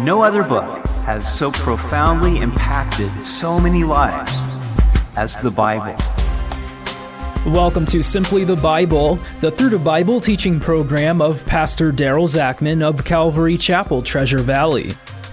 No 0.00 0.22
other 0.22 0.44
book 0.44 0.86
has 1.06 1.26
so 1.36 1.50
profoundly 1.50 2.38
impacted 2.38 3.10
so 3.24 3.58
many 3.58 3.82
lives 3.82 4.32
as 5.16 5.34
the 5.38 5.50
Bible. 5.50 5.96
Welcome 7.52 7.84
to 7.86 8.04
Simply 8.04 8.44
the 8.44 8.54
Bible, 8.54 9.18
the 9.40 9.50
Through 9.50 9.70
the 9.70 9.78
Bible 9.80 10.20
teaching 10.20 10.60
program 10.60 11.20
of 11.20 11.44
Pastor 11.46 11.90
Daryl 11.90 12.28
Zachman 12.28 12.80
of 12.80 13.04
Calvary 13.04 13.58
Chapel, 13.58 14.00
Treasure 14.00 14.38
Valley. 14.38 14.92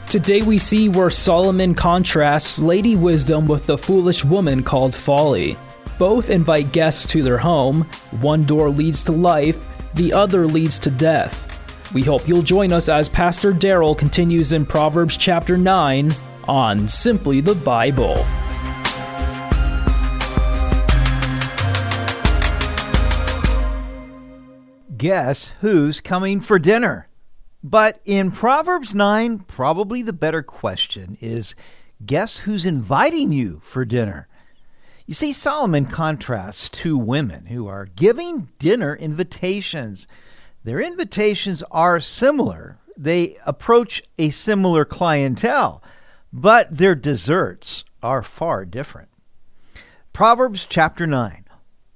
Today 0.09 0.41
we 0.41 0.57
see 0.57 0.89
where 0.89 1.11
Solomon 1.11 1.75
contrasts 1.75 2.57
Lady 2.57 2.95
Wisdom 2.95 3.47
with 3.47 3.67
the 3.67 3.77
foolish 3.77 4.25
woman 4.25 4.63
called 4.63 4.95
Folly. 4.95 5.55
Both 5.99 6.31
invite 6.31 6.71
guests 6.71 7.05
to 7.11 7.21
their 7.21 7.37
home. 7.37 7.83
One 8.19 8.45
door 8.45 8.71
leads 8.71 9.03
to 9.03 9.11
life, 9.11 9.63
the 9.93 10.11
other 10.11 10.47
leads 10.47 10.79
to 10.79 10.89
death. 10.89 11.54
We 11.93 12.01
hope 12.01 12.27
you'll 12.27 12.41
join 12.41 12.73
us 12.73 12.89
as 12.89 13.07
Pastor 13.07 13.53
Daryl 13.53 13.97
continues 13.97 14.51
in 14.51 14.65
Proverbs 14.65 15.17
chapter 15.17 15.57
9 15.57 16.11
on 16.47 16.87
Simply 16.87 17.41
the 17.41 17.55
Bible. 17.55 18.25
Guess 24.97 25.51
who's 25.61 26.01
coming 26.01 26.41
for 26.41 26.57
dinner? 26.57 27.07
But 27.63 27.99
in 28.05 28.31
Proverbs 28.31 28.95
9, 28.95 29.39
probably 29.39 30.01
the 30.01 30.13
better 30.13 30.41
question 30.41 31.17
is 31.21 31.55
guess 32.05 32.39
who's 32.39 32.65
inviting 32.65 33.31
you 33.31 33.61
for 33.63 33.85
dinner? 33.85 34.27
You 35.05 35.13
see, 35.13 35.33
Solomon 35.33 35.85
contrasts 35.85 36.67
two 36.67 36.97
women 36.97 37.45
who 37.45 37.67
are 37.67 37.85
giving 37.85 38.49
dinner 38.57 38.95
invitations. 38.95 40.07
Their 40.65 40.81
invitations 40.81 41.61
are 41.69 41.99
similar, 41.99 42.79
they 42.97 43.37
approach 43.45 44.01
a 44.17 44.31
similar 44.31 44.83
clientele, 44.83 45.83
but 46.33 46.75
their 46.75 46.95
desserts 46.95 47.85
are 48.01 48.23
far 48.23 48.65
different. 48.65 49.09
Proverbs 50.11 50.65
chapter 50.67 51.05
9 51.05 51.45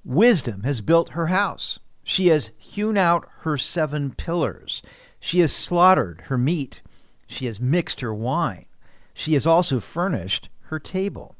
Wisdom 0.05 0.61
has 0.61 0.81
built 0.81 1.09
her 1.09 1.27
house, 1.27 1.79
she 2.03 2.27
has 2.27 2.51
hewn 2.59 2.95
out 2.95 3.27
her 3.39 3.57
seven 3.57 4.11
pillars, 4.11 4.83
she 5.19 5.39
has 5.39 5.51
slaughtered 5.51 6.21
her 6.27 6.37
meat, 6.37 6.83
she 7.25 7.47
has 7.47 7.59
mixed 7.59 8.01
her 8.01 8.13
wine, 8.13 8.67
she 9.15 9.33
has 9.33 9.47
also 9.47 9.79
furnished 9.79 10.47
her 10.65 10.77
table. 10.77 11.35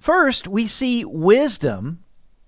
First, 0.00 0.48
we 0.48 0.66
see 0.66 1.04
wisdom 1.04 2.02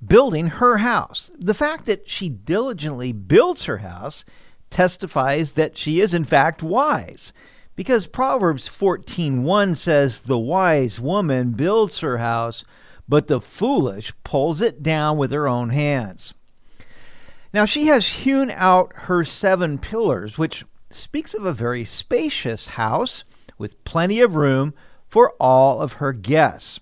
building 0.05 0.48
her 0.48 0.78
house. 0.78 1.31
The 1.39 1.55
fact 1.55 1.86
that 1.86 2.08
she 2.08 2.28
diligently 2.28 3.12
builds 3.12 3.64
her 3.64 3.78
house 3.78 4.25
testifies 4.70 5.53
that 5.53 5.77
she 5.77 6.00
is 6.00 6.14
in 6.14 6.25
fact 6.25 6.62
wise. 6.62 7.33
Because 7.77 8.06
Proverbs 8.06 8.69
14:1 8.69 9.75
says 9.77 10.20
the 10.20 10.39
wise 10.39 11.00
woman 11.00 11.53
builds 11.53 11.98
her 12.00 12.19
house, 12.19 12.64
but 13.09 13.27
the 13.27 13.41
foolish 13.41 14.12
pulls 14.25 14.61
it 14.61 14.83
down 14.83 15.17
with 15.17 15.31
her 15.31 15.48
own 15.48 15.70
hands. 15.70 16.34
Now 17.55 17.64
she 17.64 17.87
has 17.87 18.06
hewn 18.06 18.50
out 18.50 18.92
her 18.94 19.25
seven 19.25 19.78
pillars, 19.78 20.39
which 20.39 20.64
speaks 20.91 21.34
of 21.34 21.44
a 21.44 21.53
very 21.53 21.84
spacious 21.84 22.69
house 22.69 23.25
with 23.59 23.83
plenty 23.84 24.20
of 24.20 24.37
room 24.37 24.75
for 25.06 25.33
all 25.39 25.81
of 25.81 25.94
her 25.94 26.12
guests. 26.12 26.81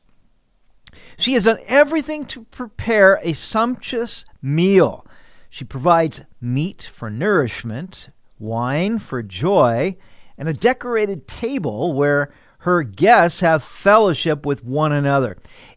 She 1.21 1.35
has 1.35 1.45
done 1.45 1.59
everything 1.67 2.25
to 2.27 2.45
prepare 2.45 3.21
a 3.23 3.35
sumptuous 3.35 4.25
meal. 4.41 5.07
She 5.51 5.65
provides 5.65 6.23
meat 6.41 6.91
for 6.91 7.11
nourishment, 7.11 8.09
wine 8.39 8.99
for 8.99 9.23
joy, 9.23 9.99
and 10.39 10.49
a 10.49 10.55
decorated 10.55 11.29
table 11.29 11.93
where 11.93 12.33
her 12.61 12.83
guests 12.83 13.41
have 13.41 13.63
fellowship 13.63 14.47
with 14.47 14.65
one 14.65 14.93
another. 14.93 15.37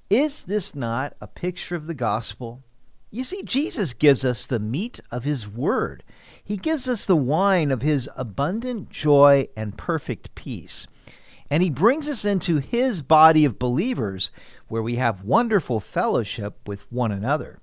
Is 0.10 0.46
this 0.46 0.74
not 0.74 1.14
a 1.20 1.28
picture 1.28 1.76
of 1.76 1.88
the 1.88 1.94
gospel? 1.94 2.64
You 3.12 3.26
see, 3.26 3.44
Jesus 3.44 3.94
gives 3.94 4.24
us 4.24 4.46
the 4.46 4.60
meat 4.60 5.02
of 5.12 5.26
his 5.26 5.46
word. 5.46 6.04
He 6.42 6.56
gives 6.56 6.88
us 6.88 7.06
the 7.06 7.18
wine 7.18 7.70
of 7.70 7.82
his 7.82 8.10
abundant 8.16 8.90
joy 8.90 9.50
and 9.58 9.78
perfect 9.78 10.34
peace. 10.36 10.88
And 11.50 11.62
he 11.62 11.70
brings 11.70 12.10
us 12.10 12.26
into 12.26 12.58
his 12.58 13.02
body 13.02 13.46
of 13.46 13.60
believers 13.60 14.32
where 14.74 14.82
we 14.82 14.96
have 14.96 15.24
wonderful 15.24 15.80
fellowship 15.80 16.58
with 16.66 16.92
one 16.92 17.12
another. 17.12 17.60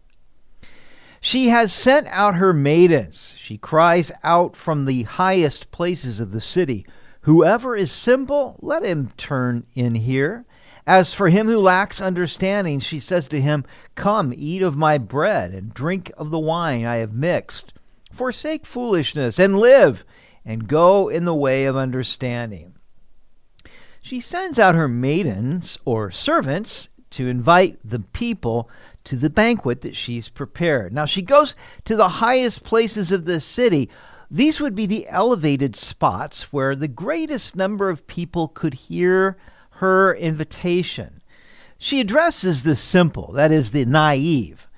She 1.21 1.48
has 1.48 1.72
sent 1.72 2.06
out 2.06 2.37
her 2.37 2.53
maidens. 2.53 3.34
She 3.37 3.59
cries 3.59 4.12
out 4.22 4.54
from 4.54 4.84
the 4.84 5.03
highest 5.03 5.72
places 5.72 6.21
of 6.21 6.31
the 6.31 6.41
city 6.41 6.87
Whoever 7.22 7.75
is 7.75 7.91
simple, 7.91 8.60
let 8.62 8.84
him 8.84 9.10
turn 9.16 9.66
in 9.75 9.97
here. 9.97 10.44
As 10.87 11.12
for 11.12 11.31
him 11.31 11.48
who 11.48 11.59
lacks 11.59 12.00
understanding, 12.00 12.78
she 12.78 13.00
says 13.00 13.27
to 13.28 13.41
him, 13.41 13.65
Come, 13.97 14.32
eat 14.32 14.62
of 14.62 14.77
my 14.77 14.97
bread, 14.97 15.50
and 15.50 15.75
drink 15.75 16.12
of 16.16 16.31
the 16.31 16.38
wine 16.38 16.87
I 16.87 16.98
have 16.98 17.12
mixed. 17.12 17.72
Forsake 18.12 18.65
foolishness, 18.65 19.41
and 19.41 19.59
live, 19.59 20.04
and 20.44 20.69
go 20.69 21.09
in 21.09 21.25
the 21.25 21.34
way 21.34 21.65
of 21.65 21.77
understanding. 21.77 22.75
She 24.03 24.21
sends 24.21 24.59
out 24.59 24.75
her 24.75 24.88
maidens, 24.88 25.78
or 25.84 26.10
servants, 26.10 26.88
to 27.10 27.28
invite 27.28 27.78
the 27.84 28.00
people 28.00 28.69
to 29.04 29.16
the 29.16 29.31
banquet 29.31 29.81
that 29.82 29.97
she's 29.97 30.28
prepared. 30.28 30.93
Now 30.93 31.04
she 31.04 31.22
goes 31.22 31.54
to 31.84 31.97
the 31.97 32.09
highest 32.09 32.65
places 32.65 33.12
of 33.12 33.25
the 33.25 33.41
city. 33.41 33.88
These 34.31 34.60
would 34.60 34.75
be 34.75 34.87
the 34.87 35.09
elevated 35.09 35.75
spots 35.75 36.53
where 36.53 36.76
the 36.76 36.88
greatest 36.88 37.56
number 37.56 37.91
of 37.91 38.06
people 38.06 38.48
could 38.48 38.75
hear 38.75 39.37
her 39.72 40.15
invitation. 40.15 41.21
She 41.78 42.00
addresses 42.00 42.62
the 42.62 42.76
simple, 42.76 43.32
that 43.32 43.50
is, 43.50 43.71
the 43.71 43.87
naive. 43.87 44.69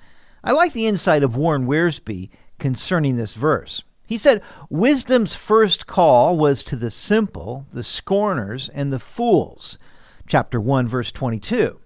I 0.43 0.53
like 0.53 0.73
the 0.73 0.87
insight 0.87 1.21
of 1.21 1.35
Warren 1.35 1.67
Wiersbe 1.67 2.29
concerning 2.59 3.17
this 3.17 3.33
verse. 3.33 3.83
He 4.05 4.17
said, 4.17 4.41
Wisdom's 4.69 5.35
first 5.35 5.87
call 5.87 6.37
was 6.37 6.63
to 6.65 6.75
the 6.75 6.91
simple, 6.91 7.65
the 7.71 7.83
scorners, 7.83 8.69
and 8.69 8.91
the 8.91 8.99
fools. 8.99 9.77
Chapter 10.27 10.59
1, 10.59 10.87
verse 10.87 11.11
22. 11.11 11.79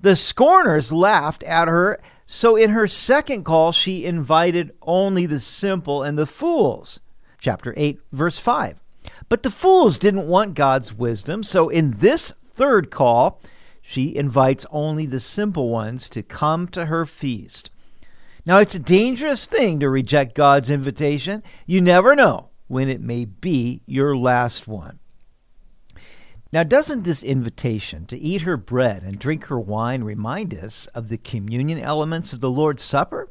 The 0.00 0.16
scorners 0.16 0.92
laughed 0.92 1.42
at 1.42 1.66
her, 1.68 2.00
so 2.26 2.56
in 2.56 2.70
her 2.70 2.86
second 2.86 3.44
call, 3.44 3.72
she 3.72 4.04
invited 4.04 4.72
only 4.82 5.26
the 5.26 5.40
simple 5.40 6.02
and 6.02 6.16
the 6.16 6.26
fools. 6.26 7.00
Chapter 7.40 7.74
8, 7.76 8.00
verse 8.12 8.38
5. 8.38 8.78
But 9.28 9.42
the 9.42 9.50
fools 9.50 9.98
didn't 9.98 10.28
want 10.28 10.54
God's 10.54 10.94
wisdom, 10.94 11.42
so 11.42 11.68
in 11.68 11.92
this 11.92 12.32
third 12.54 12.90
call, 12.90 13.40
she 13.80 14.14
invites 14.14 14.66
only 14.70 15.06
the 15.06 15.20
simple 15.20 15.68
ones 15.68 16.08
to 16.10 16.22
come 16.22 16.68
to 16.68 16.86
her 16.86 17.06
feast. 17.06 17.70
Now, 18.44 18.58
it's 18.58 18.74
a 18.74 18.80
dangerous 18.80 19.46
thing 19.46 19.80
to 19.80 19.88
reject 19.88 20.34
God's 20.34 20.70
invitation. 20.70 21.42
You 21.66 21.80
never 21.80 22.14
know 22.14 22.50
when 22.66 22.88
it 22.88 23.00
may 23.00 23.24
be 23.24 23.82
your 23.86 24.16
last 24.16 24.68
one. 24.68 24.98
Now, 26.50 26.62
doesn't 26.62 27.02
this 27.02 27.22
invitation 27.22 28.06
to 28.06 28.18
eat 28.18 28.42
her 28.42 28.56
bread 28.56 29.02
and 29.02 29.18
drink 29.18 29.46
her 29.46 29.60
wine 29.60 30.02
remind 30.02 30.54
us 30.54 30.86
of 30.88 31.10
the 31.10 31.18
communion 31.18 31.78
elements 31.78 32.32
of 32.32 32.40
the 32.40 32.50
Lord's 32.50 32.82
Supper? 32.82 33.30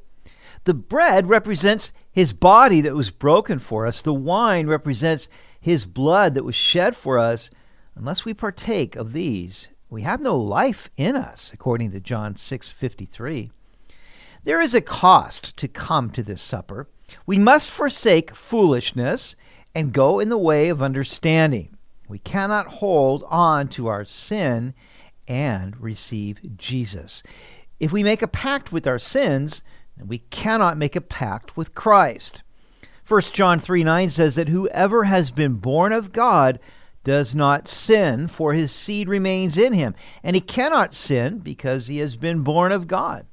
The 0.66 0.76
bread 0.76 1.28
represents 1.28 1.92
his 2.12 2.32
body 2.32 2.80
that 2.82 2.94
was 2.94 3.10
broken 3.10 3.58
for 3.58 3.88
us, 3.88 4.04
the 4.04 4.14
wine 4.14 4.68
represents 4.68 5.30
his 5.60 5.86
blood 5.86 6.36
that 6.36 6.44
was 6.44 6.56
shed 6.56 6.96
for 6.96 7.18
us. 7.18 7.50
Unless 7.96 8.24
we 8.24 8.36
partake 8.36 8.96
of 8.96 9.14
these, 9.14 9.70
we 9.90 10.04
have 10.04 10.22
no 10.22 10.38
life 10.38 10.90
in 10.96 11.16
us, 11.16 11.50
according 11.52 11.92
to 11.92 12.00
John 12.00 12.36
6:53. 12.36 13.50
There 14.44 14.62
is 14.62 14.76
a 14.76 14.82
cost 14.82 15.58
to 15.58 15.68
come 15.68 16.12
to 16.12 16.22
this 16.22 16.42
supper. 16.44 16.88
We 17.26 17.40
must 17.40 17.72
forsake 17.72 18.36
foolishness 18.36 19.36
and 19.74 19.92
go 19.92 20.20
in 20.20 20.30
the 20.30 20.38
way 20.38 20.70
of 20.70 20.84
understanding. 20.84 21.77
We 22.08 22.20
cannot 22.20 22.68
hold 22.68 23.24
on 23.28 23.68
to 23.70 23.88
our 23.88 24.06
sin 24.06 24.74
and 25.28 25.80
receive 25.80 26.58
Jesus. 26.58 27.22
If 27.80 27.92
we 27.92 28.04
make 28.04 28.22
a 28.22 28.28
pact 28.28 28.72
with 28.72 28.88
our 28.88 29.00
sins, 29.00 29.62
then 29.98 30.08
we 30.08 30.20
cannot 30.20 30.78
make 30.78 30.96
a 30.96 31.02
pact 31.02 31.58
with 31.58 31.76
Christ. 31.76 32.44
1 33.08 33.22
John 33.34 33.60
3 33.60 33.84
9 33.84 34.10
says 34.10 34.36
that 34.36 34.50
whoever 34.50 35.06
has 35.06 35.32
been 35.32 35.56
born 35.56 35.92
of 35.92 36.12
God 36.12 36.60
does 37.04 37.34
not 37.34 37.68
sin, 37.68 38.28
for 38.28 38.54
his 38.54 38.72
seed 38.72 39.08
remains 39.08 39.58
in 39.58 39.74
him, 39.74 39.96
and 40.24 40.36
he 40.36 40.42
cannot 40.42 40.94
sin 40.94 41.40
because 41.40 41.88
he 41.88 42.00
has 42.00 42.18
been 42.18 42.42
born 42.44 42.72
of 42.72 42.88
God. 42.88 43.26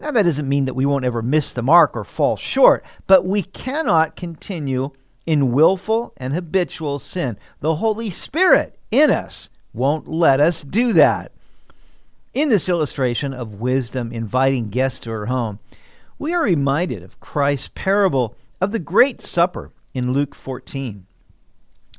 Now, 0.00 0.10
that 0.10 0.22
doesn't 0.22 0.48
mean 0.48 0.64
that 0.64 0.74
we 0.74 0.86
won't 0.86 1.04
ever 1.04 1.22
miss 1.22 1.52
the 1.52 1.62
mark 1.62 1.96
or 1.96 2.04
fall 2.04 2.36
short, 2.36 2.84
but 3.06 3.26
we 3.26 3.42
cannot 3.42 4.16
continue 4.16 4.90
in 5.26 5.52
willful 5.52 6.12
and 6.16 6.34
habitual 6.34 6.98
sin. 6.98 7.38
The 7.60 7.76
Holy 7.76 8.10
Spirit 8.10 8.78
in 8.90 9.10
us 9.10 9.48
won't 9.72 10.08
let 10.08 10.40
us 10.40 10.62
do 10.62 10.92
that. 10.92 11.32
In 12.32 12.48
this 12.48 12.68
illustration 12.68 13.32
of 13.32 13.60
wisdom 13.60 14.12
inviting 14.12 14.66
guests 14.66 15.00
to 15.00 15.10
her 15.10 15.26
home, 15.26 15.60
we 16.18 16.32
are 16.34 16.42
reminded 16.42 17.02
of 17.02 17.20
Christ's 17.20 17.70
parable 17.74 18.36
of 18.60 18.72
the 18.72 18.78
Great 18.78 19.20
Supper 19.20 19.70
in 19.94 20.12
Luke 20.12 20.34
14. 20.34 21.06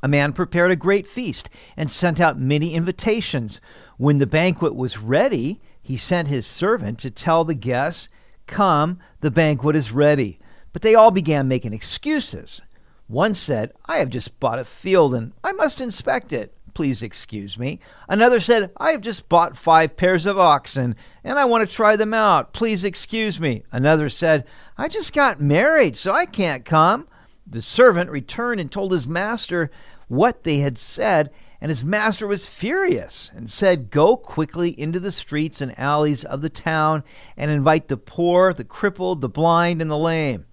A 0.02 0.08
man 0.08 0.32
prepared 0.32 0.70
a 0.70 0.76
great 0.76 1.06
feast 1.06 1.48
and 1.76 1.90
sent 1.90 2.20
out 2.20 2.38
many 2.38 2.74
invitations. 2.74 3.60
When 3.96 4.18
the 4.18 4.26
banquet 4.26 4.74
was 4.74 4.98
ready, 4.98 5.60
he 5.82 5.96
sent 5.96 6.28
his 6.28 6.46
servant 6.46 6.98
to 7.00 7.10
tell 7.10 7.44
the 7.44 7.54
guests, 7.54 8.08
Come, 8.46 8.98
the 9.20 9.30
banquet 9.30 9.74
is 9.74 9.92
ready. 9.92 10.38
But 10.72 10.82
they 10.82 10.94
all 10.94 11.10
began 11.10 11.48
making 11.48 11.72
excuses. 11.72 12.60
One 13.08 13.34
said, 13.34 13.72
I 13.84 13.98
have 13.98 14.10
just 14.10 14.40
bought 14.40 14.58
a 14.58 14.64
field 14.64 15.14
and 15.14 15.32
I 15.44 15.52
must 15.52 15.80
inspect 15.80 16.32
it. 16.32 16.52
Please 16.74 17.02
excuse 17.02 17.56
me. 17.56 17.80
Another 18.08 18.40
said, 18.40 18.70
I 18.76 18.90
have 18.90 19.00
just 19.00 19.28
bought 19.28 19.56
five 19.56 19.96
pairs 19.96 20.26
of 20.26 20.38
oxen 20.38 20.96
and 21.22 21.38
I 21.38 21.44
want 21.44 21.68
to 21.68 21.74
try 21.74 21.96
them 21.96 22.12
out. 22.12 22.52
Please 22.52 22.84
excuse 22.84 23.40
me. 23.40 23.62
Another 23.70 24.08
said, 24.08 24.44
I 24.76 24.88
just 24.88 25.12
got 25.12 25.40
married, 25.40 25.96
so 25.96 26.12
I 26.12 26.26
can't 26.26 26.64
come. 26.64 27.06
The 27.46 27.62
servant 27.62 28.10
returned 28.10 28.60
and 28.60 28.70
told 28.70 28.92
his 28.92 29.06
master 29.06 29.70
what 30.08 30.42
they 30.42 30.58
had 30.58 30.76
said, 30.76 31.30
and 31.60 31.70
his 31.70 31.84
master 31.84 32.26
was 32.26 32.46
furious 32.46 33.30
and 33.34 33.50
said, 33.50 33.90
Go 33.90 34.16
quickly 34.16 34.78
into 34.78 35.00
the 35.00 35.12
streets 35.12 35.60
and 35.60 35.78
alleys 35.78 36.24
of 36.24 36.42
the 36.42 36.50
town 36.50 37.04
and 37.36 37.50
invite 37.50 37.88
the 37.88 37.96
poor, 37.96 38.52
the 38.52 38.64
crippled, 38.64 39.20
the 39.20 39.28
blind, 39.28 39.80
and 39.80 39.90
the 39.90 39.96
lame. 39.96 40.44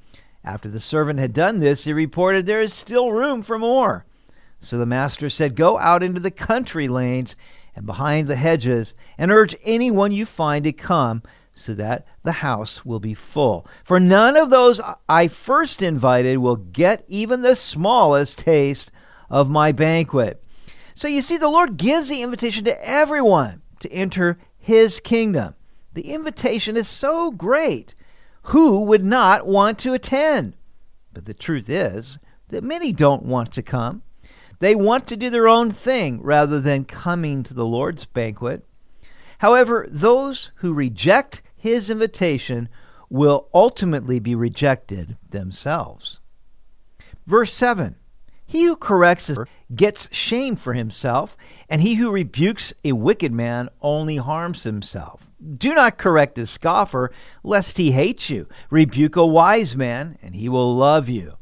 After 0.45 0.69
the 0.69 0.79
servant 0.79 1.19
had 1.19 1.33
done 1.33 1.59
this, 1.59 1.85
he 1.85 1.93
reported, 1.93 2.45
There 2.45 2.61
is 2.61 2.73
still 2.73 3.11
room 3.11 3.41
for 3.41 3.57
more. 3.57 4.05
So 4.59 4.77
the 4.77 4.85
master 4.85 5.29
said, 5.29 5.55
Go 5.55 5.79
out 5.79 6.03
into 6.03 6.19
the 6.19 6.31
country 6.31 6.87
lanes 6.87 7.35
and 7.75 7.85
behind 7.85 8.27
the 8.27 8.35
hedges, 8.35 8.93
and 9.17 9.31
urge 9.31 9.55
anyone 9.63 10.11
you 10.11 10.25
find 10.25 10.63
to 10.65 10.71
come, 10.71 11.23
so 11.55 11.73
that 11.75 12.05
the 12.23 12.33
house 12.33 12.85
will 12.85 12.99
be 12.99 13.13
full. 13.13 13.65
For 13.83 13.99
none 13.99 14.35
of 14.35 14.49
those 14.49 14.81
I 15.07 15.27
first 15.27 15.81
invited 15.81 16.37
will 16.37 16.55
get 16.55 17.03
even 17.07 17.41
the 17.41 17.55
smallest 17.55 18.39
taste 18.39 18.91
of 19.29 19.49
my 19.49 19.71
banquet. 19.71 20.43
So 20.93 21.07
you 21.07 21.21
see, 21.21 21.37
the 21.37 21.49
Lord 21.49 21.77
gives 21.77 22.09
the 22.09 22.21
invitation 22.21 22.65
to 22.65 22.87
everyone 22.87 23.61
to 23.79 23.91
enter 23.91 24.37
his 24.59 24.99
kingdom. 24.99 25.55
The 25.93 26.11
invitation 26.13 26.77
is 26.77 26.87
so 26.87 27.31
great. 27.31 27.93
Who 28.47 28.81
would 28.81 29.03
not 29.03 29.47
want 29.47 29.79
to 29.79 29.93
attend? 29.93 30.53
But 31.13 31.25
the 31.25 31.33
truth 31.33 31.69
is 31.69 32.19
that 32.49 32.63
many 32.63 32.91
don't 32.91 33.23
want 33.23 33.51
to 33.53 33.63
come. 33.63 34.03
They 34.59 34.75
want 34.75 35.07
to 35.07 35.17
do 35.17 35.29
their 35.29 35.47
own 35.47 35.71
thing 35.71 36.21
rather 36.21 36.59
than 36.59 36.85
coming 36.85 37.43
to 37.43 37.53
the 37.53 37.65
Lord's 37.65 38.05
banquet. 38.05 38.65
However, 39.39 39.87
those 39.89 40.51
who 40.55 40.73
reject 40.73 41.41
his 41.55 41.89
invitation 41.89 42.69
will 43.09 43.47
ultimately 43.53 44.19
be 44.19 44.35
rejected 44.35 45.17
themselves. 45.29 46.19
Verse 47.25 47.53
7 47.53 47.95
He 48.45 48.65
who 48.65 48.75
corrects 48.75 49.31
gets 49.75 50.13
shame 50.13 50.55
for 50.55 50.73
himself, 50.73 51.37
and 51.69 51.81
he 51.81 51.95
who 51.95 52.11
rebukes 52.11 52.73
a 52.83 52.93
wicked 52.93 53.31
man 53.31 53.69
only 53.81 54.17
harms 54.17 54.63
himself. 54.63 55.27
Do 55.57 55.73
not 55.73 55.97
correct 55.97 56.37
a 56.37 56.47
scoffer, 56.47 57.11
lest 57.43 57.77
he 57.77 57.91
hate 57.91 58.29
you. 58.29 58.47
Rebuke 58.69 59.15
a 59.15 59.25
wise 59.25 59.75
man, 59.75 60.17
and 60.21 60.35
he 60.35 60.47
will 60.47 60.73
love 60.73 61.09
you. 61.09 61.37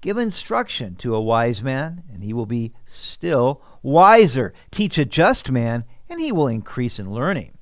Give 0.00 0.16
instruction 0.16 0.96
to 0.96 1.14
a 1.14 1.20
wise 1.20 1.62
man, 1.62 2.02
and 2.12 2.24
he 2.24 2.32
will 2.32 2.46
be 2.46 2.72
still 2.86 3.62
wiser. 3.82 4.54
Teach 4.70 4.96
a 4.96 5.04
just 5.04 5.50
man, 5.50 5.84
and 6.08 6.20
he 6.20 6.32
will 6.32 6.48
increase 6.48 6.98
in 6.98 7.12
learning. 7.12 7.58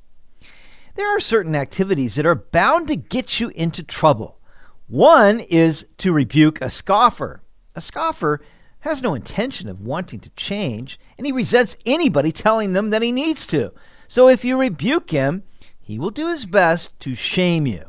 There 0.94 1.08
are 1.16 1.20
certain 1.20 1.54
activities 1.54 2.14
that 2.14 2.26
are 2.26 2.34
bound 2.34 2.88
to 2.88 2.96
get 2.96 3.40
you 3.40 3.50
into 3.50 3.82
trouble. 3.82 4.38
One 4.86 5.40
is 5.40 5.86
to 5.98 6.12
rebuke 6.12 6.60
a 6.60 6.70
scoffer. 6.70 7.42
A 7.74 7.80
scoffer 7.80 8.40
has 8.80 9.02
no 9.02 9.14
intention 9.14 9.68
of 9.68 9.80
wanting 9.80 10.20
to 10.20 10.30
change, 10.30 10.98
and 11.18 11.26
he 11.26 11.32
resents 11.32 11.76
anybody 11.84 12.32
telling 12.32 12.72
them 12.72 12.90
that 12.90 13.02
he 13.02 13.12
needs 13.12 13.46
to. 13.48 13.72
So 14.08 14.28
if 14.28 14.44
you 14.44 14.58
rebuke 14.58 15.10
him, 15.10 15.42
he 15.90 15.98
will 15.98 16.10
do 16.12 16.28
his 16.28 16.46
best 16.46 16.96
to 17.00 17.16
shame 17.16 17.66
you. 17.66 17.82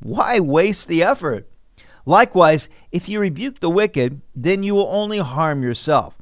Why 0.00 0.38
waste 0.38 0.86
the 0.86 1.02
effort? 1.02 1.50
Likewise, 2.04 2.68
if 2.92 3.08
you 3.08 3.20
rebuke 3.20 3.60
the 3.60 3.70
wicked, 3.70 4.20
then 4.36 4.62
you 4.62 4.74
will 4.74 4.88
only 4.90 5.16
harm 5.16 5.62
yourself. 5.62 6.14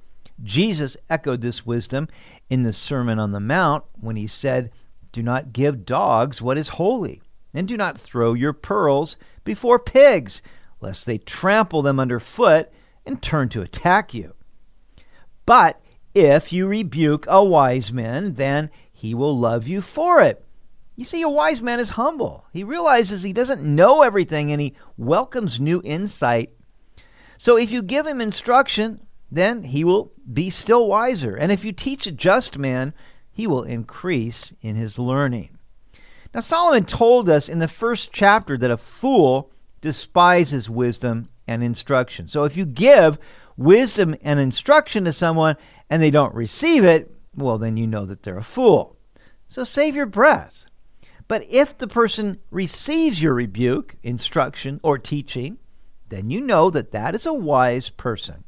Jesus 0.44 0.96
echoed 1.10 1.40
this 1.40 1.66
wisdom 1.66 2.06
in 2.48 2.62
the 2.62 2.72
Sermon 2.72 3.18
on 3.18 3.32
the 3.32 3.40
Mount 3.40 3.82
when 3.94 4.14
he 4.14 4.28
said, 4.28 4.70
Do 5.10 5.20
not 5.20 5.52
give 5.52 5.84
dogs 5.84 6.40
what 6.40 6.58
is 6.58 6.68
holy, 6.68 7.20
and 7.52 7.66
do 7.66 7.76
not 7.76 7.98
throw 7.98 8.32
your 8.32 8.52
pearls 8.52 9.16
before 9.42 9.80
pigs, 9.80 10.42
lest 10.80 11.06
they 11.06 11.18
trample 11.18 11.82
them 11.82 11.98
underfoot 11.98 12.70
and 13.04 13.20
turn 13.20 13.48
to 13.48 13.62
attack 13.62 14.14
you. 14.14 14.32
But 15.44 15.82
if 16.14 16.52
you 16.52 16.68
rebuke 16.68 17.26
a 17.28 17.44
wise 17.44 17.92
man, 17.92 18.34
then 18.34 18.70
he 18.92 19.12
will 19.12 19.36
love 19.36 19.66
you 19.66 19.80
for 19.80 20.20
it. 20.20 20.44
You 20.96 21.04
see, 21.04 21.20
a 21.20 21.28
wise 21.28 21.60
man 21.60 21.78
is 21.78 21.90
humble. 21.90 22.46
He 22.52 22.64
realizes 22.64 23.22
he 23.22 23.34
doesn't 23.34 23.62
know 23.62 24.02
everything 24.02 24.50
and 24.50 24.60
he 24.60 24.74
welcomes 24.96 25.60
new 25.60 25.82
insight. 25.84 26.50
So 27.38 27.58
if 27.58 27.70
you 27.70 27.82
give 27.82 28.06
him 28.06 28.20
instruction, 28.20 29.06
then 29.30 29.62
he 29.64 29.84
will 29.84 30.12
be 30.32 30.48
still 30.48 30.88
wiser. 30.88 31.36
And 31.36 31.52
if 31.52 31.64
you 31.64 31.72
teach 31.72 32.06
a 32.06 32.12
just 32.12 32.56
man, 32.56 32.94
he 33.30 33.46
will 33.46 33.62
increase 33.62 34.54
in 34.62 34.76
his 34.76 34.98
learning. 34.98 35.58
Now, 36.34 36.40
Solomon 36.40 36.84
told 36.84 37.28
us 37.28 37.48
in 37.48 37.58
the 37.58 37.68
first 37.68 38.10
chapter 38.12 38.56
that 38.56 38.70
a 38.70 38.76
fool 38.78 39.50
despises 39.82 40.70
wisdom 40.70 41.28
and 41.46 41.62
instruction. 41.62 42.28
So 42.28 42.44
if 42.44 42.56
you 42.56 42.64
give 42.64 43.18
wisdom 43.56 44.16
and 44.22 44.40
instruction 44.40 45.04
to 45.04 45.12
someone 45.12 45.56
and 45.90 46.02
they 46.02 46.10
don't 46.10 46.34
receive 46.34 46.84
it, 46.84 47.12
well, 47.34 47.58
then 47.58 47.76
you 47.76 47.86
know 47.86 48.06
that 48.06 48.22
they're 48.22 48.38
a 48.38 48.42
fool. 48.42 48.96
So 49.46 49.64
save 49.64 49.94
your 49.94 50.06
breath. 50.06 50.65
But 51.28 51.44
if 51.50 51.76
the 51.76 51.88
person 51.88 52.38
receives 52.50 53.20
your 53.20 53.34
rebuke, 53.34 53.96
instruction, 54.02 54.80
or 54.82 54.98
teaching, 54.98 55.58
then 56.08 56.30
you 56.30 56.40
know 56.40 56.70
that 56.70 56.92
that 56.92 57.14
is 57.14 57.26
a 57.26 57.32
wise 57.32 57.88
person. 57.88 58.44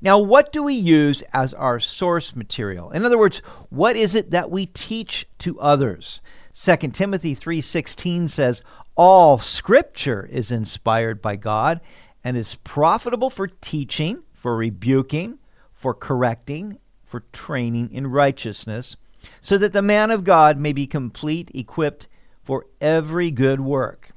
Now, 0.00 0.18
what 0.18 0.52
do 0.52 0.62
we 0.62 0.74
use 0.74 1.22
as 1.32 1.54
our 1.54 1.80
source 1.80 2.36
material? 2.36 2.90
In 2.90 3.04
other 3.04 3.16
words, 3.16 3.38
what 3.70 3.96
is 3.96 4.14
it 4.14 4.30
that 4.30 4.50
we 4.50 4.66
teach 4.66 5.26
to 5.38 5.58
others? 5.60 6.20
2 6.52 6.92
Timothy 6.92 7.34
3:16 7.34 8.28
says, 8.28 8.62
"All 8.94 9.38
scripture 9.38 10.28
is 10.30 10.50
inspired 10.50 11.22
by 11.22 11.36
God 11.36 11.80
and 12.22 12.36
is 12.36 12.56
profitable 12.56 13.30
for 13.30 13.46
teaching, 13.46 14.22
for 14.32 14.56
rebuking, 14.56 15.38
for 15.72 15.94
correcting, 15.94 16.78
for 17.02 17.20
training 17.32 17.90
in 17.92 18.08
righteousness." 18.08 18.96
So 19.40 19.58
that 19.58 19.72
the 19.72 19.82
man 19.82 20.10
of 20.10 20.24
God 20.24 20.58
may 20.58 20.72
be 20.72 20.86
complete, 20.86 21.50
equipped 21.54 22.08
for 22.42 22.66
every 22.80 23.30
good 23.30 23.60
work. 23.60 24.10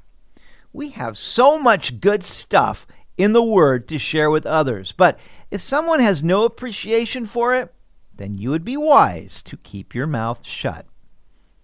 We 0.71 0.89
have 0.89 1.17
so 1.17 1.57
much 1.57 1.99
good 1.99 2.23
stuff 2.23 2.85
in 3.17 3.33
the 3.33 3.43
Word 3.43 3.87
to 3.89 3.97
share 3.97 4.29
with 4.29 4.45
others, 4.45 4.91
but 4.91 5.19
if 5.51 5.61
someone 5.61 5.99
has 5.99 6.23
no 6.23 6.45
appreciation 6.45 7.25
for 7.25 7.55
it, 7.55 7.73
then 8.15 8.37
you 8.37 8.49
would 8.49 8.63
be 8.63 8.77
wise 8.77 9.41
to 9.43 9.57
keep 9.57 9.95
your 9.95 10.07
mouth 10.07 10.45
shut. 10.45 10.85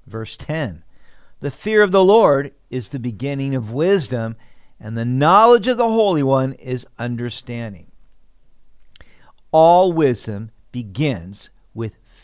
Verse 0.08 0.38
10 0.38 0.84
The 1.40 1.52
fear 1.52 1.84
of 1.84 1.92
the 1.92 2.04
Lord 2.04 2.54
is 2.70 2.90
the 2.90 3.00
beginning 3.00 3.54
of 3.54 3.72
wisdom, 3.72 4.36
and 4.80 4.98
the 4.98 5.06
knowledge 5.06 5.68
of 5.68 5.78
the 5.78 5.88
Holy 5.88 6.24
One 6.24 6.54
is 6.54 6.88
understanding. 6.98 7.92
All 9.52 9.94
wisdom 9.94 10.52
begins 10.72 11.50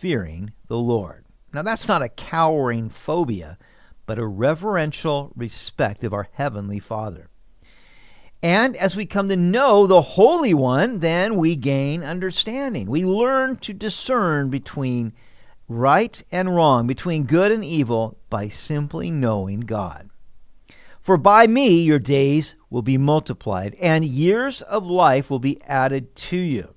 fearing 0.01 0.51
the 0.67 0.79
Lord. 0.79 1.23
Now, 1.53 1.61
that's 1.61 1.87
not 1.87 2.01
a 2.01 2.09
cowering 2.09 2.89
phobia, 2.89 3.59
but 4.07 4.17
a 4.17 4.25
reverential 4.25 5.31
respect 5.35 6.03
of 6.03 6.11
our 6.11 6.27
Heavenly 6.33 6.79
Father. 6.79 7.29
And 8.41 8.75
as 8.77 8.95
we 8.95 9.05
come 9.05 9.29
to 9.29 9.35
know 9.35 9.85
the 9.85 10.01
Holy 10.01 10.55
One, 10.55 11.01
then 11.01 11.35
we 11.35 11.55
gain 11.55 12.01
understanding. 12.01 12.89
We 12.89 13.05
learn 13.05 13.57
to 13.57 13.73
discern 13.73 14.49
between 14.49 15.13
right 15.67 16.23
and 16.31 16.55
wrong, 16.55 16.87
between 16.87 17.25
good 17.25 17.51
and 17.51 17.63
evil, 17.63 18.17
by 18.31 18.49
simply 18.49 19.11
knowing 19.11 19.59
God. 19.59 20.09
For 20.99 21.15
by 21.15 21.45
me 21.45 21.83
your 21.83 21.99
days 21.99 22.55
will 22.71 22.81
be 22.81 22.97
multiplied, 22.97 23.75
and 23.79 24.03
years 24.03 24.63
of 24.63 24.87
life 24.87 25.29
will 25.29 25.37
be 25.37 25.61
added 25.61 26.15
to 26.15 26.37
you. 26.37 26.73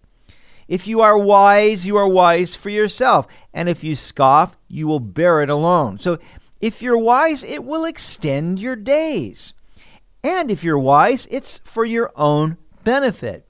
If 0.69 0.87
you 0.87 1.01
are 1.01 1.19
wise, 1.19 1.87
you 1.87 1.97
are 1.97 2.09
wise 2.09 2.55
for 2.55 2.71
yourself. 2.71 3.27
And 3.53 3.69
if 3.69 3.85
you 3.85 3.97
scoff, 3.97 4.57
you 4.69 4.87
will 4.87 5.01
bear 5.01 5.43
it 5.43 5.51
alone. 5.51 5.99
So 5.99 6.19
if 6.61 6.81
you're 6.81 6.99
wise, 6.99 7.43
it 7.43 7.65
will 7.65 7.85
extend 7.85 8.59
your 8.59 8.77
days. 8.77 9.53
And 10.23 10.51
if 10.51 10.65
you're 10.65 10.79
wise, 10.79 11.27
it's 11.31 11.59
for 11.65 11.85
your 11.85 12.11
own 12.17 12.57
benefit. 12.83 13.47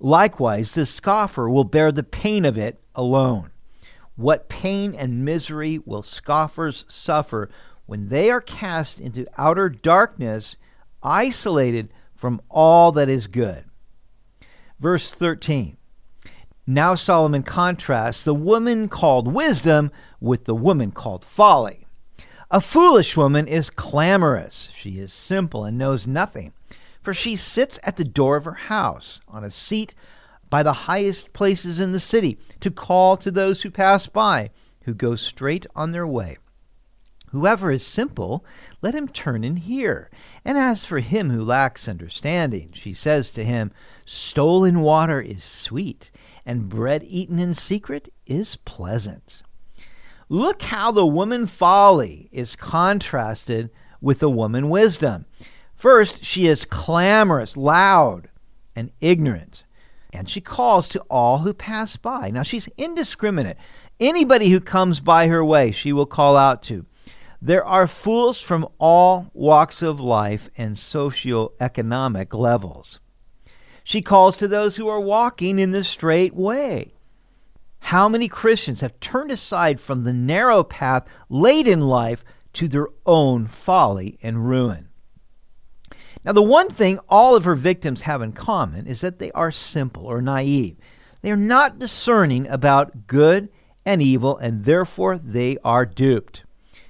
Likewise, 0.00 0.74
the 0.74 0.84
scoffer 0.84 1.48
will 1.48 1.64
bear 1.64 1.92
the 1.92 2.02
pain 2.02 2.44
of 2.44 2.58
it 2.58 2.80
alone. 2.94 3.50
What 4.16 4.48
pain 4.48 4.94
and 4.94 5.24
misery 5.24 5.78
will 5.78 6.02
scoffers 6.02 6.84
suffer 6.88 7.50
when 7.86 8.08
they 8.08 8.30
are 8.30 8.40
cast 8.40 9.00
into 9.00 9.26
outer 9.38 9.68
darkness, 9.68 10.56
isolated 11.02 11.90
from 12.14 12.40
all 12.50 12.92
that 12.92 13.08
is 13.08 13.26
good? 13.26 13.64
Verse 14.80 15.12
13 15.12 15.76
Now 16.66 16.96
Solomon 16.96 17.44
contrasts 17.44 18.24
the 18.24 18.34
woman 18.34 18.88
called 18.88 19.32
wisdom 19.32 19.92
with 20.20 20.46
the 20.46 20.54
woman 20.54 20.90
called 20.90 21.22
folly. 21.22 21.86
A 22.50 22.60
foolish 22.60 23.16
woman 23.16 23.46
is 23.46 23.70
clamorous. 23.70 24.70
She 24.74 24.98
is 24.98 25.12
simple 25.12 25.64
and 25.64 25.78
knows 25.78 26.08
nothing, 26.08 26.52
for 27.00 27.14
she 27.14 27.36
sits 27.36 27.78
at 27.84 27.96
the 27.96 28.04
door 28.04 28.36
of 28.36 28.44
her 28.44 28.54
house 28.54 29.20
on 29.28 29.44
a 29.44 29.50
seat 29.50 29.94
by 30.50 30.64
the 30.64 30.72
highest 30.72 31.32
places 31.32 31.78
in 31.78 31.92
the 31.92 32.00
city 32.00 32.36
to 32.60 32.70
call 32.72 33.16
to 33.16 33.30
those 33.30 33.62
who 33.62 33.70
pass 33.70 34.08
by, 34.08 34.50
who 34.82 34.94
go 34.94 35.14
straight 35.14 35.66
on 35.76 35.92
their 35.92 36.06
way. 36.06 36.36
Whoever 37.36 37.70
is 37.70 37.84
simple, 37.84 38.46
let 38.80 38.94
him 38.94 39.08
turn 39.08 39.44
and 39.44 39.58
hear. 39.58 40.08
And 40.42 40.56
as 40.56 40.86
for 40.86 41.00
him 41.00 41.28
who 41.28 41.44
lacks 41.44 41.86
understanding, 41.86 42.70
she 42.72 42.94
says 42.94 43.30
to 43.32 43.44
him, 43.44 43.72
Stolen 44.06 44.80
water 44.80 45.20
is 45.20 45.44
sweet, 45.44 46.10
and 46.46 46.70
bread 46.70 47.04
eaten 47.06 47.38
in 47.38 47.52
secret 47.52 48.10
is 48.24 48.56
pleasant. 48.56 49.42
Look 50.30 50.62
how 50.62 50.90
the 50.90 51.04
woman 51.04 51.46
folly 51.46 52.30
is 52.32 52.56
contrasted 52.56 53.68
with 54.00 54.20
the 54.20 54.30
woman 54.30 54.70
wisdom. 54.70 55.26
First, 55.74 56.24
she 56.24 56.46
is 56.46 56.64
clamorous, 56.64 57.54
loud, 57.54 58.30
and 58.74 58.90
ignorant, 59.02 59.64
and 60.10 60.26
she 60.26 60.40
calls 60.40 60.88
to 60.88 61.00
all 61.10 61.40
who 61.40 61.52
pass 61.52 61.96
by. 61.96 62.30
Now, 62.30 62.44
she's 62.44 62.70
indiscriminate. 62.78 63.58
Anybody 64.00 64.48
who 64.48 64.60
comes 64.60 65.00
by 65.00 65.26
her 65.26 65.44
way, 65.44 65.70
she 65.70 65.92
will 65.92 66.06
call 66.06 66.34
out 66.34 66.62
to. 66.62 66.86
There 67.40 67.64
are 67.64 67.86
fools 67.86 68.40
from 68.40 68.66
all 68.78 69.30
walks 69.34 69.82
of 69.82 70.00
life 70.00 70.48
and 70.56 70.76
socioeconomic 70.76 72.34
levels. 72.34 73.00
She 73.84 74.02
calls 74.02 74.36
to 74.38 74.48
those 74.48 74.76
who 74.76 74.88
are 74.88 75.00
walking 75.00 75.58
in 75.58 75.72
the 75.72 75.84
straight 75.84 76.34
way. 76.34 76.92
How 77.78 78.08
many 78.08 78.26
Christians 78.26 78.80
have 78.80 78.98
turned 78.98 79.30
aside 79.30 79.80
from 79.80 80.02
the 80.02 80.12
narrow 80.12 80.64
path 80.64 81.06
late 81.28 81.68
in 81.68 81.80
life 81.80 82.24
to 82.54 82.66
their 82.66 82.88
own 83.04 83.46
folly 83.46 84.18
and 84.22 84.48
ruin? 84.48 84.88
Now, 86.24 86.32
the 86.32 86.42
one 86.42 86.68
thing 86.68 86.98
all 87.08 87.36
of 87.36 87.44
her 87.44 87.54
victims 87.54 88.00
have 88.00 88.22
in 88.22 88.32
common 88.32 88.88
is 88.88 89.02
that 89.02 89.20
they 89.20 89.30
are 89.30 89.52
simple 89.52 90.06
or 90.06 90.20
naive. 90.20 90.76
They 91.22 91.30
are 91.30 91.36
not 91.36 91.78
discerning 91.78 92.48
about 92.48 93.06
good 93.06 93.48
and 93.84 94.02
evil, 94.02 94.36
and 94.36 94.64
therefore 94.64 95.18
they 95.18 95.58
are 95.62 95.86
duped. 95.86 96.42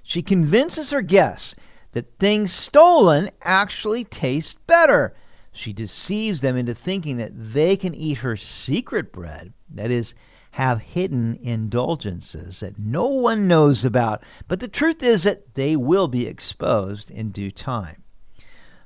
She 0.07 0.23
convinces 0.23 0.91
her 0.91 1.03
guests 1.03 1.55
that 1.93 2.19
things 2.19 2.53
stolen 2.53 3.31
actually 3.43 4.05
taste 4.05 4.67
better 4.67 5.15
she 5.57 5.73
deceives 5.73 6.43
them 6.43 6.57
into 6.57 6.75
thinking 6.75 7.17
that 7.17 7.33
they 7.35 7.79
can 7.79 7.95
eat 7.95 8.19
her 8.19 8.37
secret 8.37 9.11
bread, 9.11 9.55
that 9.71 9.91
is, 9.91 10.15
have 10.53 10.81
hidden 10.81 11.39
indulgences 11.41 12.61
that 12.61 12.79
no 12.79 13.07
one 13.07 13.49
knows 13.49 13.85
about. 13.85 14.23
But 14.49 14.61
the 14.61 14.69
truth 14.69 15.03
is 15.03 15.23
that 15.23 15.55
they 15.55 15.75
will 15.75 16.09
be 16.09 16.27
exposed 16.27 17.11
in 17.11 17.31
due 17.31 17.51
time. 17.51 18.03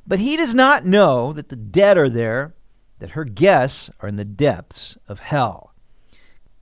But 0.07 0.21
he 0.21 0.37
does 0.37 0.55
not 0.55 0.87
know 0.87 1.33
that 1.33 1.49
the 1.49 1.57
dead 1.57 1.99
are 1.99 2.09
there, 2.09 2.55
that 3.01 3.11
her 3.11 3.25
guests 3.25 3.91
are 4.01 4.09
in 4.09 4.17
the 4.17 4.25
depths 4.25 4.97
of 5.09 5.19
hell. 5.19 5.75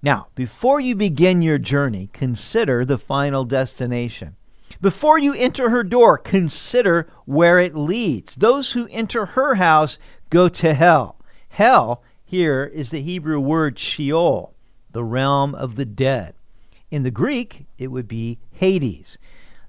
Now, 0.03 0.29
before 0.35 0.81
you 0.81 0.95
begin 0.95 1.43
your 1.43 1.59
journey, 1.59 2.09
consider 2.15 2.85
the 2.85 2.99
final 2.99 3.45
destination. 3.45 4.37
Before 4.81 5.19
you 5.19 5.35
enter 5.35 5.71
her 5.71 5.83
door, 5.83 6.19
consider 6.19 7.09
where 7.25 7.59
it 7.59 7.75
leads. 7.75 8.37
Those 8.37 8.73
who 8.73 8.87
enter 8.91 9.27
her 9.27 9.57
house 9.57 9.99
go 10.31 10.49
to 10.49 10.75
hell. 10.75 11.17
Hell 11.49 12.03
here 12.25 12.65
is 12.65 12.91
the 12.91 13.03
Hebrew 13.03 13.41
word 13.41 13.79
Sheol, 13.79 14.55
the 14.93 15.03
realm 15.03 15.55
of 15.55 15.75
the 15.75 15.85
dead. 15.85 16.35
In 16.91 17.03
the 17.03 17.11
Greek, 17.11 17.67
it 17.77 17.89
would 17.89 18.07
be 18.07 18.39
Hades. 18.53 19.19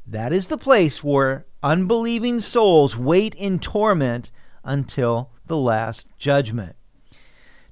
That 0.06 0.32
is 0.32 0.48
the 0.48 0.58
place 0.58 1.04
where 1.04 1.46
unbelieving 1.64 2.40
souls 2.40 2.96
wait 2.96 3.34
in 3.36 3.60
torment 3.60 4.32
until 4.64 5.32
the 5.48 5.58
last 5.58 6.06
judgment. 6.18 6.76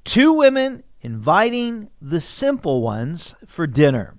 Two 0.04 0.34
women 0.34 0.84
inviting 1.02 1.90
the 2.02 2.22
simple 2.22 2.82
ones 2.82 3.36
for 3.46 3.68
dinner. 3.68 4.18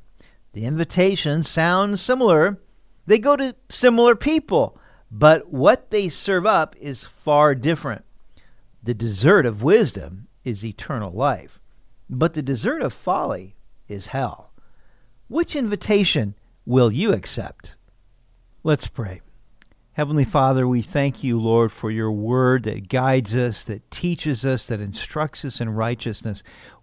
The 0.52 0.64
invitation 0.64 1.42
sounds 1.42 2.00
similar 2.00 2.60
they 3.08 3.18
go 3.18 3.36
to 3.36 3.56
similar 3.70 4.14
people, 4.14 4.78
but 5.10 5.50
what 5.50 5.90
they 5.90 6.10
serve 6.10 6.44
up 6.44 6.76
is 6.76 7.06
far 7.06 7.54
different. 7.54 8.04
The 8.82 8.92
dessert 8.92 9.46
of 9.46 9.62
wisdom 9.62 10.28
is 10.44 10.62
eternal 10.62 11.10
life, 11.10 11.58
but 12.10 12.34
the 12.34 12.42
dessert 12.42 12.82
of 12.82 12.92
folly 12.92 13.56
is 13.88 14.08
hell. 14.08 14.52
Which 15.28 15.56
invitation 15.56 16.34
will 16.66 16.92
you 16.92 17.14
accept? 17.14 17.76
Let's 18.62 18.86
pray. 18.86 19.22
Heavenly 19.92 20.26
Father, 20.26 20.68
we 20.68 20.82
thank 20.82 21.24
you, 21.24 21.40
Lord, 21.40 21.72
for 21.72 21.90
your 21.90 22.12
word 22.12 22.64
that 22.64 22.90
guides 22.90 23.34
us, 23.34 23.62
that 23.64 23.90
teaches 23.90 24.44
us, 24.44 24.66
that 24.66 24.80
instructs 24.80 25.46
us 25.46 25.62
in 25.62 25.70
righteousness. 25.70 26.42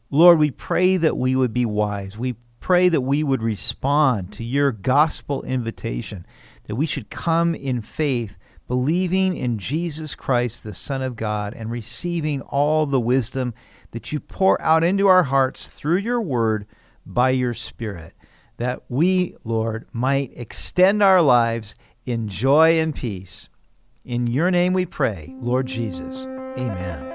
Lord, 0.10 0.40
we 0.40 0.50
pray 0.50 0.98
that 0.98 1.18
we 1.18 1.36
would 1.36 1.54
be 1.54 1.66
wise. 1.66 2.18
We 2.18 2.36
pray 2.66 2.90
that 2.90 3.02
we 3.02 3.24
would 3.24 3.44
respond 3.44 4.34
to 4.34 4.44
your 4.44 4.72
gospel 4.72 5.44
invitation, 5.44 6.26
that 6.64 6.76
we 6.76 6.88
should 6.88 7.12
come 7.12 7.54
in 7.54 7.80
faith, 7.80 8.36
believing 8.68 9.38
in 9.38 9.60
Jesus 9.60 10.16
Christ, 10.16 10.64
the 10.64 10.74
Son 10.74 11.04
of 11.04 11.16
God, 11.16 11.54
and 11.54 11.70
receiving 11.70 12.42
all 12.42 12.88
the 12.88 13.00
wisdom 13.00 13.54
that 13.92 14.12
you 14.12 14.20
pour 14.20 14.60
out 14.64 14.84
into 14.84 15.06
our 15.06 15.22
hearts 15.22 15.68
through 15.68 15.98
your 15.98 16.20
word 16.20 16.66
by 17.06 17.30
your 17.30 17.54
Spirit, 17.54 18.14
that 18.58 18.82
we, 18.90 19.36
Lord, 19.44 19.86
might 19.94 20.32
extend 20.36 21.04
our 21.04 21.22
lives 21.22 21.76
in 22.08 22.30
joy 22.30 22.80
and 22.80 22.96
peace. 22.96 23.48
In 24.04 24.26
your 24.26 24.50
name 24.50 24.74
we 24.74 24.88
pray, 24.88 25.36
Lord 25.40 25.68
Jesus. 25.68 26.26
Amen. 26.58 27.15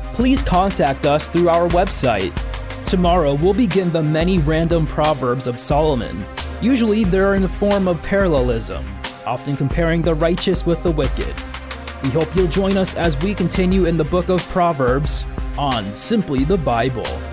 please 0.21 0.43
contact 0.43 1.07
us 1.07 1.27
through 1.27 1.49
our 1.49 1.67
website. 1.69 2.31
Tomorrow, 2.85 3.33
we'll 3.33 3.55
begin 3.55 3.91
the 3.91 4.03
many 4.03 4.37
random 4.37 4.85
proverbs 4.85 5.47
of 5.47 5.59
Solomon. 5.59 6.23
Usually, 6.61 7.03
they're 7.03 7.33
in 7.33 7.41
the 7.41 7.49
form 7.49 7.87
of 7.87 7.99
parallelism, 8.03 8.85
often 9.25 9.57
comparing 9.57 10.03
the 10.03 10.13
righteous 10.13 10.63
with 10.63 10.83
the 10.83 10.91
wicked. 10.91 11.33
We 12.03 12.09
hope 12.11 12.35
you'll 12.35 12.49
join 12.49 12.77
us 12.77 12.93
as 12.93 13.19
we 13.23 13.33
continue 13.33 13.85
in 13.85 13.97
the 13.97 14.03
book 14.03 14.29
of 14.29 14.47
Proverbs 14.49 15.25
on 15.57 15.91
Simply 15.91 16.43
the 16.43 16.57
Bible. 16.57 17.30